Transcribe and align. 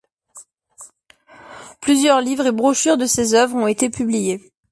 Plusieurs 1.79 2.21
livres 2.21 2.47
et 2.47 2.51
brochures 2.51 2.97
de 2.97 3.05
ses 3.05 3.35
œuvres 3.35 3.55
ont 3.55 3.67
été 3.67 3.91
publiés. 3.91 4.41